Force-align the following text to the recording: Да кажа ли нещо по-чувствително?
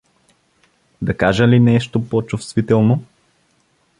Да 1.01 1.13
кажа 1.17 1.47
ли 1.47 1.59
нещо 1.59 2.05
по-чувствително? 2.09 3.03